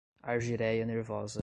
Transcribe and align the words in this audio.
argyreia 0.23 0.85
nervosa 0.85 1.39